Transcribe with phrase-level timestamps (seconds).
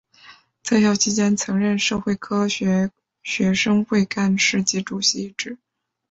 [0.63, 2.89] 在校期间曾任社会科学
[3.21, 3.53] 学
[3.87, 5.59] 会干事及主席一职。